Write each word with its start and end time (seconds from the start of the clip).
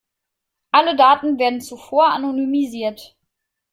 Alle 0.71 0.95
Daten 0.95 1.37
werden 1.37 1.61
zuvor 1.61 2.07
anonymisiert. 2.09 3.15